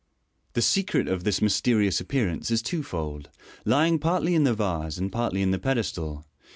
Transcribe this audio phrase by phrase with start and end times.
[0.53, 3.29] The secret of this mysterious appearance is twofold,
[3.65, 6.25] lying partly in the vase and partly in the pedestal.